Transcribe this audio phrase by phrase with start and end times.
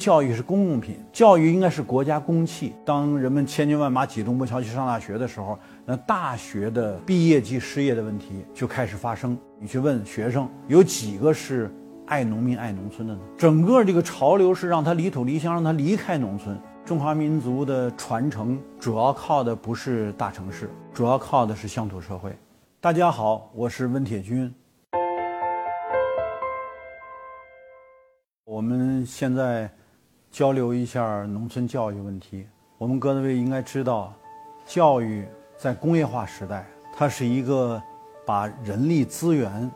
[0.00, 2.72] 教育是公共品，教育应该是国家公器。
[2.86, 9.36] 当人们千军万马挤东坡桥去上大学的时候，那大学的毕业即失业的问题就开始发生。
[9.58, 11.70] 你去问学生，有几个是
[12.06, 13.20] 爱农民、爱农村的呢？
[13.36, 16.58] 整个这个潮流是让他离土离乡，让他离开农村。
[16.82, 22.34] 中华民族的传承主要靠的不是大城市，主要靠的是乡土社会。
[22.80, 24.50] 大家好，我是温铁军。
[28.46, 29.70] 我们现在。
[30.30, 32.46] 交流一下农村教育问题。
[32.78, 34.12] 我们各位应该知道，
[34.64, 35.26] 教育
[35.58, 36.64] 在工业化时代，
[36.96, 37.82] 它是一个
[38.24, 39.70] 把人力资源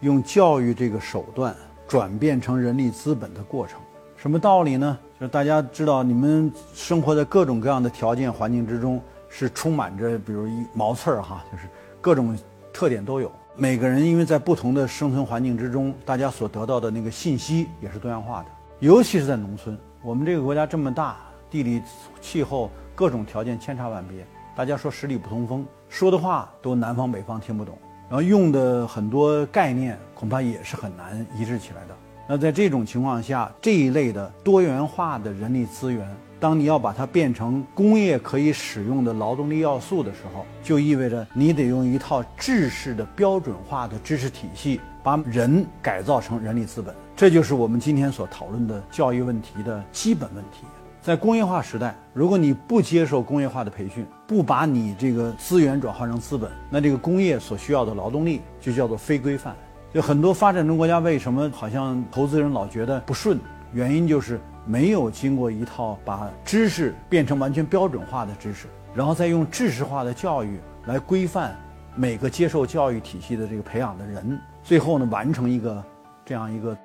[0.00, 1.54] 用教育这个手段
[1.86, 3.78] 转变成人力资本的过程。
[4.16, 4.98] 什么道理呢？
[5.18, 11.68] 就是大家知道，你们生活在各种各样的条件环境之中，是充满着比如一毛刺儿哈，就是
[12.00, 12.36] 各种
[12.72, 13.30] 特点都有。
[13.54, 18.48] 每个人因为在不同的生存环境之中，大家所得到的那个信息也是多样化的，
[18.80, 19.78] 尤其是在农村。
[20.04, 21.16] 我们这个国家这么大，
[21.48, 21.80] 地理、
[22.20, 31.96] 气候各种条件千差万别，大家说十里不通风，说的话都南方北方听不懂，然后用的很多概念恐怕也是很难一致起来的。
[32.28, 36.08] 那在这种情况下，这一类的多元化的人力资源，
[36.40, 46.92] 当你要把它变成工业可以使用的劳动力要素的时候，就意味着你得用一套制式的标准化的知识体系，把人改造成人力资本。
[47.22, 50.66] 这就是我们今天所讨论的教育问题的基本问题。
[51.00, 59.54] 在工业化时代，如果你不接受工业化的培训，不把你这个资源转化成资本，那这个工业所需要的劳动力就叫做非规范。
[59.94, 63.38] 就很多发展中国家为什么好像投资人老觉得不顺，
[63.72, 68.66] 原因就是没有经过一套把知识变成完全标准化的知识，
[68.96, 71.56] 然后再用知识化的教育来规范
[71.94, 75.80] 每个接受教育体系的这个培养的人，最后呢完成一个
[76.24, 76.76] 这样一个。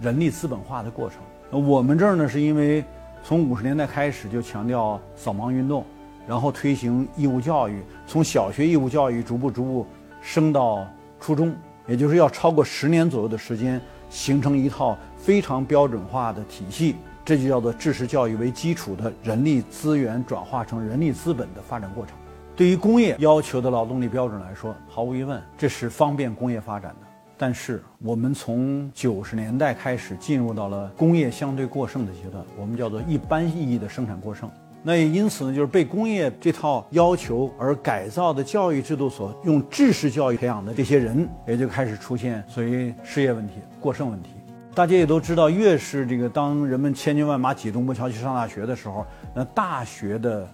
[0.00, 1.18] 人力资本化的过程。
[1.50, 2.84] 我们这儿呢，是因为
[3.22, 5.84] 从五十年代开始就强调扫盲运动，
[6.26, 9.86] 然后推行义务教育，从小学义务教育逐步逐步
[10.20, 10.86] 升到
[11.18, 11.54] 初中，
[11.86, 16.96] 也就是要超过十年左右的时间，形成一套非常标准化的体系。
[17.24, 22.14] 这就叫做知识教育为基础的人力资源转化成人力资本的发展过程。
[22.56, 27.07] 对于工业要求的劳动力标准来说，毫无疑问，这是方便工业发展的。
[27.38, 34.50] 但是我们从九十年代开始进入到了工业相对过剩的阶段，我们叫做一般意义的生产过剩。
[34.82, 44.30] 那也因此呢，就是被工业这套要求而改造的教育制度所用知识教育培养的这些人，也就开始出现所谓失业问题、过剩问题。
[44.74, 50.48] 大家也都知道，越是这个当人们千军万马挤东坡桥去上大学的时候，那大学的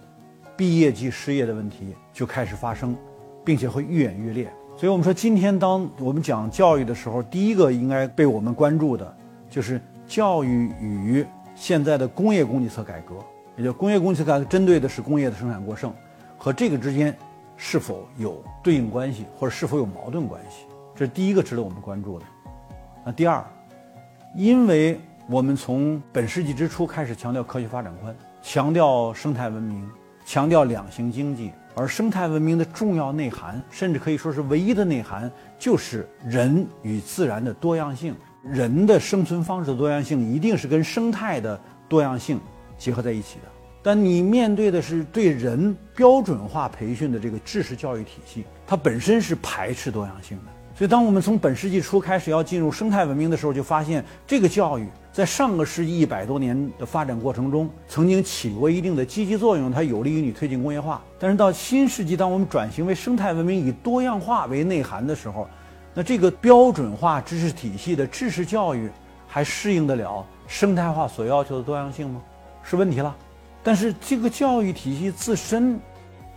[0.57, 2.95] 毕业即失业的问题就开始发生，
[3.43, 4.51] 并且会愈演愈烈。
[4.77, 9.15] 所以我们说，今天当我们讲教育的时候，第一个应该被我们关注的，
[9.49, 11.25] 就是教育与
[11.55, 13.15] 现在的工业供给侧改革，
[13.55, 15.93] 也就工业供给侧改革针对的是工业的生产过剩，
[16.37, 17.15] 和这个之间
[17.55, 22.25] 是否有对应关系，或者是否有矛盾关系，这是第一个值得我们关注的。
[23.05, 23.41] 那第二，
[24.35, 24.99] 因为
[25.29, 29.89] 我们从本世纪之初开始强调科学发展观，强调生态文明，
[30.25, 31.53] 强调两型经济。
[31.75, 38.15] 而生态文明的重要内涵，甚至可以说是唯一的内涵，就是人与自然的多样性。
[38.41, 41.59] 人的生存方式的多样性，一定是跟生态的
[41.89, 42.39] 多样性
[42.77, 43.51] 结合在一起的。
[43.81, 50.43] 但你面对的是对人标准化培训的这个知识教育体系，它本身是排斥多样性的。
[50.77, 61.01] 所以，当我们从本世纪初开始要进入生态文明的时候，就发现这个教育在上个世纪一百多年的发展过程中，曾经起过一定的积极作用，它有利于你推进工业化。
[61.17, 65.47] 但是到新世纪，当我们转型为生态文明，以多样化为内涵的时候，
[65.93, 68.89] 那这个标准化知识体系的知识教育
[69.29, 72.21] 还适应得了生态化所要求的多样性吗？
[72.63, 73.15] 是问题了。
[73.63, 75.79] 但是这个教育体系自身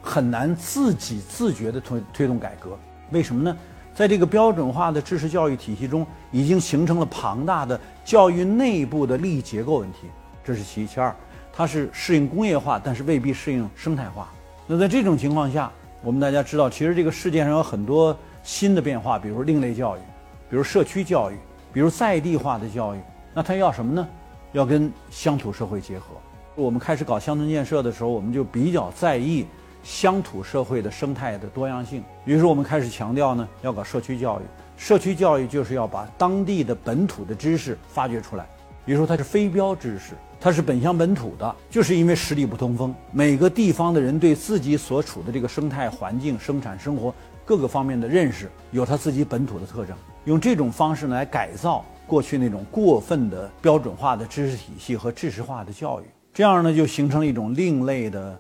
[0.01, 2.79] 很难自己自觉地推推动改革，
[3.11, 3.57] 为什么呢？
[3.99, 10.07] 在这个标准化的知识教育体系中，已经形成了庞大的教育内部的利益结构问题，
[10.45, 10.87] 这是其一。
[10.87, 11.13] 其二，
[11.53, 14.29] 它是适应工业化，但是未必适应生态化。
[14.69, 15.69] 那在这种情况下，
[16.01, 20.01] 我们大家知道，其实这个世界上有很多新的变化，比如另类教育，
[20.49, 21.35] 比如社区教育，
[21.73, 23.01] 比如在地化的教育。
[23.35, 24.09] 那它要什么呢？
[24.53, 26.15] 要跟乡土社会结合。
[26.55, 29.45] 我们开始搞乡村建设的时候，我们就比较在意。
[29.89, 34.43] 乡土社会的生态的多样性，于是我们开始强调呢，要搞社区教育。
[34.77, 38.47] 社区教育就是要把当地的本土的知识发掘出来。
[38.85, 47.13] 比如说，它是非标知识，它是本乡本土的，就是因为十里不通风，每个地方的人对自己所处的这个生态环境、生产生活
[47.47, 49.97] 各个方面的认识有他自己本土的特征。
[50.27, 58.39] 用这种方式来改造过去那种过分的标准化的知识体系和知识化的教育，这样呢就形成了一种另类的，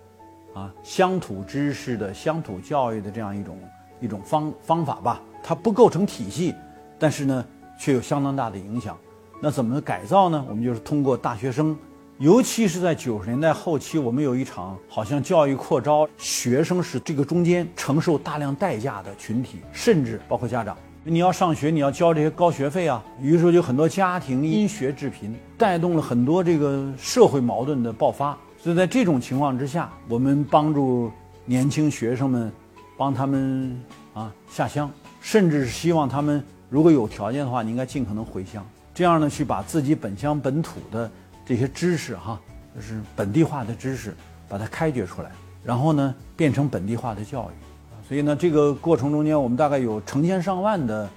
[0.55, 3.59] 啊乡土知识的乡土教育的这样一种
[4.01, 5.23] 一种方方法吧。
[5.43, 6.55] 它不构成体系，
[6.99, 7.45] 但是呢
[7.79, 8.97] 却有相当大的影响。
[9.41, 10.45] 那怎么改造呢？
[10.49, 11.77] 我们就是通过大学生。
[12.19, 20.77] 尤其是在九十年代后期，我们有一场好像教育扩招，学生是这个中间承受大量代价的群体，甚至包括家长。
[21.05, 28.37] 你要上学，你要交这些高学费啊，于是就很多家庭因学致贫，带动了很多这个社会矛盾的爆发。
[28.59, 31.11] 所以在这种情况之下，我们帮助
[31.45, 32.53] 年轻学生们，
[32.97, 33.81] 帮他们
[34.13, 34.91] 啊下乡，
[35.21, 41.11] 甚至是希望他们如果有条件的话，你应该尽可能回乡，这样呢去把自己本乡本土的。
[41.47, 42.39] 这些知识哈，
[42.75, 44.15] 就是本地化的知识，
[44.51, 45.31] 把它开掘出来，
[45.65, 48.07] 然后呢，变成本地化的教育。
[48.07, 51.09] 所以呢，这个过程中间，我们大概有成千上万的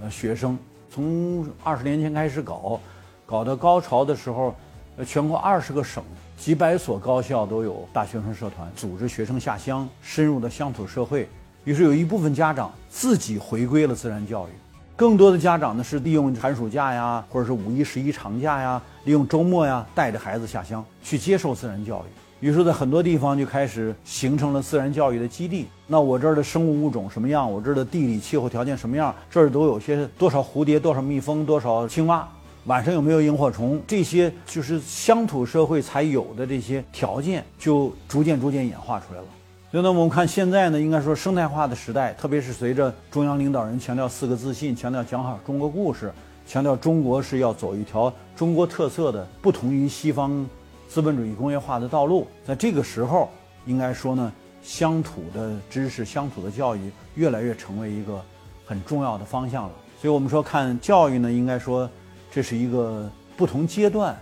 [0.00, 0.56] 呃学生，
[0.88, 2.80] 从二十年前开始搞，
[3.26, 4.54] 搞到高潮的时候，
[4.96, 6.04] 呃，全国二十个省
[6.36, 11.28] 几百所高校都有大学生社团，组织学生下乡，深入的乡土社会。
[11.64, 14.50] 于是有一部分家长自己回归了自然教育。
[14.96, 22.46] 更多的家长呢是利用寒暑假呀，或者是五一、十一长假呀，利用周末呀，带着孩子下乡去接受自然教育。
[22.46, 25.66] 于是，在很多地方就开始形成了自然教育的基地。
[25.86, 27.50] 那我这儿的生物物种什么样？
[27.50, 29.14] 我这儿的地理气候条件什么样？
[29.30, 32.28] 这儿都有些多少蝴蝶、多少蜜蜂、多少青蛙？
[32.66, 33.78] 晚上有没有萤火虫？
[33.86, 39.26] 这些就是乡土社会才有的这些条件，就逐渐逐渐演化出来了。
[39.70, 46.10] 所以呢，我们看现在呢，应该说生态化的时代，特别是随着中央领导人强调四个自信，强调讲好中国故事，
[46.46, 50.46] 强调中国是要走一条中国特色的不同于西方
[50.88, 52.26] 资本主义工业化的道路。
[52.46, 53.28] 在这个时候，
[53.66, 54.32] 应该说呢，
[54.62, 58.24] 乡土的知识、乡土的教育越来越成为一个
[58.64, 59.72] 很重要的方向了。
[60.00, 61.90] 所以我们说看教育呢，应该说
[62.34, 64.16] 这是一个不同阶段。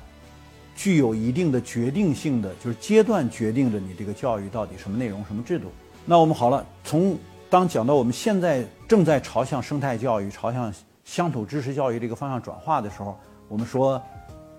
[0.74, 5.70] 具有一定的决定性的，就是阶段决定着你这个教育到底什么内容、什么制度。
[6.04, 7.18] 那我们好了，从
[7.48, 10.72] 当讲到我们现在正在朝向生态教育、朝向
[11.04, 13.18] 乡土知识教育这个方向转化的时候，
[13.48, 14.00] 我们说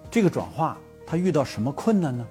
[0.09, 2.25] 这个转化它遇到什么困难呢？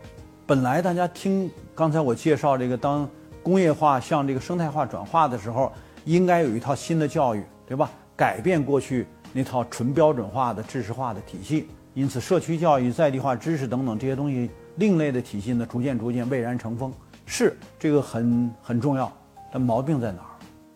[0.47, 3.09] 本来大家听刚才我介绍这个，当
[3.43, 5.73] 工业化向这个生态化转化的时候，
[6.05, 7.91] 应该有一套新的教育，对吧？
[8.15, 11.69] 改变过去那套纯标准化的知识化的体系。
[11.94, 16.93] 因此，社区教育、在地化知识等等这些东西，另类的体系呢，逐渐逐渐蔚然成风，
[17.26, 19.12] 是这个很很重要。
[19.52, 20.32] 但毛病在哪儿？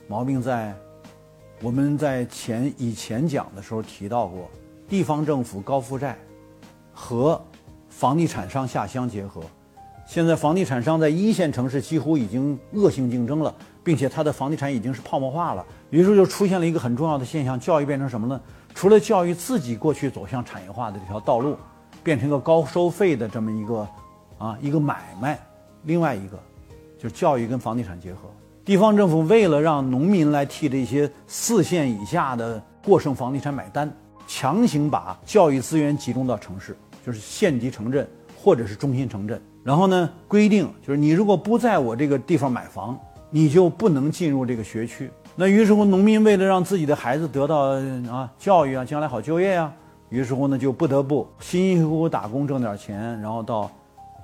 [0.08, 0.74] 毛病在
[1.62, 4.50] 我们在前以前讲的时候提到过，
[4.86, 6.18] 地方政府高负债
[6.92, 7.42] 和
[7.88, 9.40] 房地产商下乡结合。
[10.06, 13.54] 现在房地产商在一线城市几乎已经恶性竞争了，
[13.86, 15.64] 并且它的房地产已经是泡沫化了。
[15.90, 18.40] 于是就出现了一个很重要的现象：教育变成什么呢？
[18.74, 21.56] 除了教育自己过去走向产业化的这条道路，
[22.02, 23.88] 变成一个高收费的这么一个，
[24.38, 25.38] 啊一个买卖，
[25.84, 26.36] 另外一个，
[26.98, 28.22] 就是教育跟房地产结合。
[28.64, 33.88] 地方政府为了让农民来替这些四线以下的过剩房地产买单，
[34.26, 38.04] 强行把教育资源集中到城市，就是县级城镇
[38.36, 39.40] 或者是中心城镇。
[39.62, 42.98] 然后呢，规定就是你如果不在我这个地方买房，
[43.30, 45.10] 你就不能进入这个学区。
[45.34, 47.72] 那于是乎，农民为了让自己的孩子得到
[48.10, 49.72] 啊教育啊，将来好就业呀，
[50.08, 53.70] 于是乎呢，就不得不辛辛苦苦打工挣点钱，然后到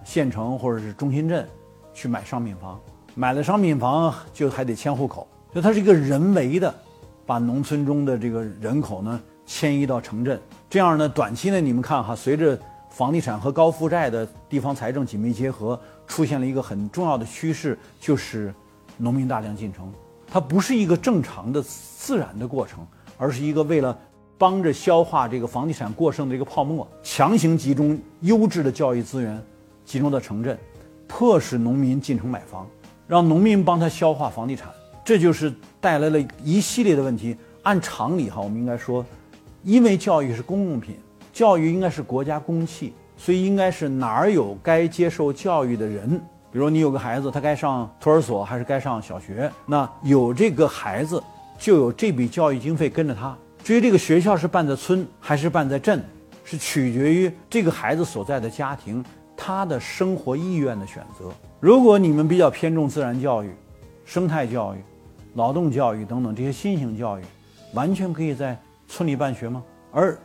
[0.05, 1.47] 县城或者是中心镇
[1.93, 2.81] 去买商品房。
[3.15, 6.75] 买了商品房就还得迁户口，所以它是一个人为的
[7.27, 10.41] 把农村中的这个人口呢迁移到城镇。
[10.71, 18.55] 这样呢，短期内你们看哈，随着房地产和高负债的地方财政紧密结合，出现了一个很重要的趋势，就是
[18.96, 19.93] 农民大量进城。
[20.27, 22.87] 它不是一个正常的自然的过程，
[23.19, 23.99] 而是一个为了
[24.39, 29.41] 帮着消化这个房地产过剩的一个泡沫，强行集中优质的教育资源，
[29.84, 30.58] 集中到城镇，
[31.06, 32.67] 迫使农民进城买房，
[33.06, 34.70] 让农民帮他消化房地产，
[35.05, 37.37] 这就是带来了一系列的问题。
[37.63, 39.05] 按常理哈，我们应该说，
[39.63, 40.96] 因为教育是公共品，
[41.32, 46.20] 教育应该是国家公器，所以应该是哪儿有该接受教育的人。
[46.53, 49.51] 比如你有个孩子，他该上托儿所还是该上小学？
[49.65, 51.23] 那有这个孩子，
[51.59, 53.35] 就有这笔教育经费跟着他。
[53.65, 56.05] 至于这个学校是办在村还是办在镇，
[56.44, 59.03] 是取决于这个孩子所在的家庭
[59.35, 61.32] 他的生活意愿的选择。
[61.59, 63.51] 如果你们比较偏重自然教育、
[64.05, 64.79] 生态教育、
[65.35, 67.23] 劳动教育等等这些新型教育，
[67.73, 69.63] 完全可以在村里办学吗？
[69.91, 70.19] 而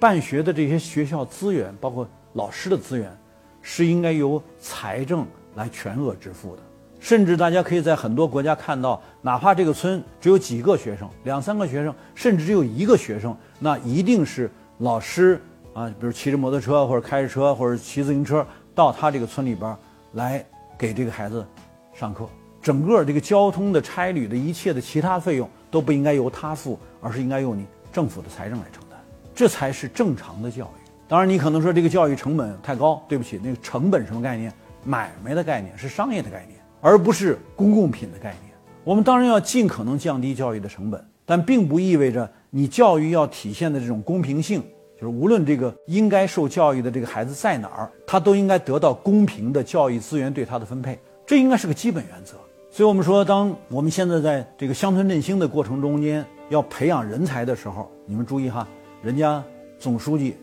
[0.00, 3.14] 办学的这些学校资源，包括老师的资源，
[3.60, 5.26] 是应该由财政。
[5.56, 6.62] 来全额支付的，
[7.00, 14.48] 甚至大家可以在很多国家看到，哪怕这个村只有几个学生，两三个学生，甚至只有一个学生，那一定是
[14.78, 15.40] 老师
[15.72, 19.76] 啊，比如骑着摩托车或者开着车或者骑自行车到他这个村里边
[20.12, 20.44] 来
[20.78, 21.44] 给这个孩子
[21.92, 22.28] 上课，
[22.62, 28.98] 整个这个交通的差旅的一切的其他费用都不应该由他付，而是应该由你政府的财政来承担，
[29.34, 30.90] 这才是正常的教育。
[31.08, 34.52] 当然，你可能说这个教育成本太高，对不起，那个成本什么概念？
[34.86, 38.54] 买卖的概念是商业的概念，而不是公共品的概念。
[38.84, 44.62] 我们当然要尽可能降低教育的成本，但并不意味着你教育要体现的这种公平性，
[44.94, 52.36] 就是无论这个应该受教育的这个孩子在哪儿，他都应该得到公平的教育资源对他的分配，这应该是个基本原则。
[52.70, 58.68] 所以，我们说，当我们现在在这个乡村振兴的过程中间要培养人才的时候，你们注意哈，
[59.02, 59.42] 人家
[59.78, 60.36] 总书记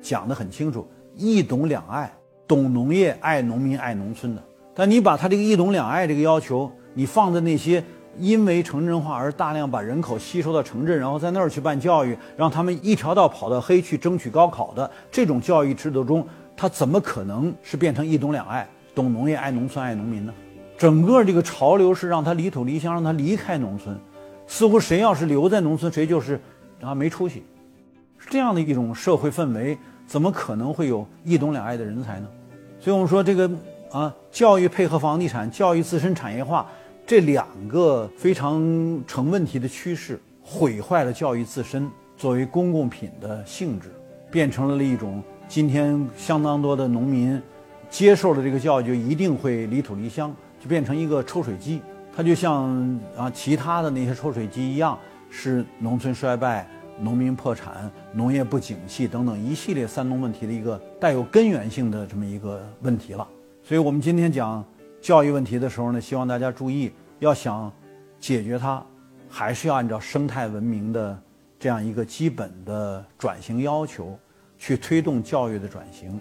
[0.00, 2.12] 讲得很清楚，一懂两爱。
[2.48, 4.42] 懂农业、爱农民、爱农村的，
[4.74, 7.84] 但你把他这个一懂两爱这个要求，你放在那些
[8.18, 16.26] 因为城镇化而大量把人口吸收到城镇，然后在那儿去办教育，让他们一条道跑到黑去争取高考的这种教育制度中，
[16.56, 20.32] 他怎么可能是变成一懂两爱、懂农业、爱农村、爱农民呢？
[20.78, 23.94] 整个这个潮流是让他离土离乡，让他离开农村，
[24.46, 26.40] 似乎谁要是留在农村，谁就是
[26.80, 27.42] 啊没出息，
[28.16, 29.76] 是这样的一种社会氛围，
[30.06, 32.28] 怎么可能会有一懂两爱的人才呢？
[32.88, 33.50] 所以我们说这个
[33.90, 36.66] 啊，教育配合房地产，教育自身产业化，
[37.06, 38.58] 这两个非常
[39.06, 43.90] 成问题的趋势，毁坏了教育自身作为公共品的性质，
[44.30, 47.38] 变成了一种今天相当多的农民
[47.90, 51.82] 接受了这个教育就一定会离土离乡，就变成一个抽水机，
[52.16, 56.66] 它就像啊其他的那些抽水机一样，是农村衰败。
[57.00, 63.26] 农民破产、农业不景气等等一系列三农问题的一个带有根源性的这么一个问题了。
[63.62, 64.64] 所以，我们今天讲
[65.00, 67.70] 教育问题的时候呢，希望大家注意，要想
[68.18, 68.82] 解决它，
[69.28, 71.18] 还是要按照生态文明的
[71.58, 74.18] 这样一个基本的转型要求
[74.56, 76.18] 去推动教育的转型，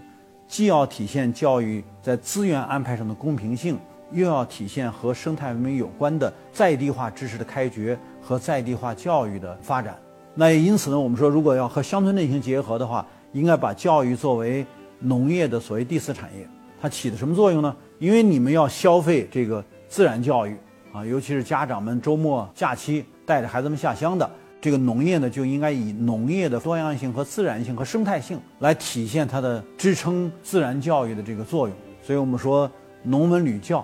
[0.48, 3.80] 既要体现教育在资源安排上的公平性，
[4.12, 9.98] 又要体现和生态文明有关的在地化知识的开掘和在地化教育的发展。
[10.40, 13.04] 那也因此呢，我们说，如果要和乡村振兴结合的话，
[13.34, 14.64] 应该把教育作为
[15.00, 16.48] 农业的所谓第四产业。
[16.80, 17.76] 它起的什么作用呢？
[17.98, 20.56] 因为你们要消费这个自然教育
[20.94, 24.30] 啊，尤其是家长们周末假期带着孩子们下乡的，
[24.62, 31.76] 这个农业呢，就应该以农业的多样性和自然性和生态性来体现它的支撑自然教育的这个作用。
[32.04, 32.70] 所以我们说，
[33.02, 33.84] 农文旅教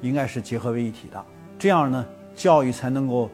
[0.00, 1.20] 应该是结合为一体的，
[1.58, 3.28] 这样呢，教育才能够。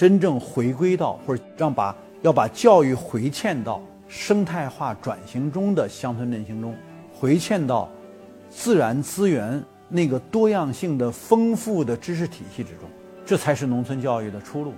[0.00, 6.74] 真正回归到，或者让把要把教育回嵌到生态化转型中的乡村振兴中，
[7.12, 7.86] 回嵌到
[8.48, 12.88] 自然资源那个多样性的丰富的知识体系之中，
[13.26, 14.72] 这才是农村教育的出路。